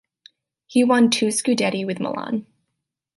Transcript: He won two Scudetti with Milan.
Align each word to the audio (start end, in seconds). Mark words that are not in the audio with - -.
He 0.65 0.83
won 0.83 1.11
two 1.11 1.27
Scudetti 1.27 1.85
with 1.85 1.99
Milan. 1.99 2.47